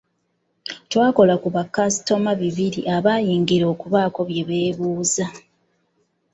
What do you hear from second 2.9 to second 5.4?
abayingira okubaako bye beebuuza.